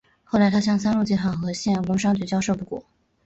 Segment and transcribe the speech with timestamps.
[0.23, 2.83] 后来他向三鹿集团和县工商局交涉不果。